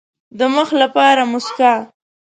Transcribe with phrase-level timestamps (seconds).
[0.37, 1.73] د مخ لپاره موسکا.